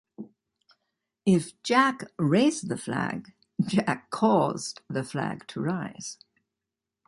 [1.27, 3.35] If Jack raised the flag,
[3.67, 6.17] Jack caused the flag to rise.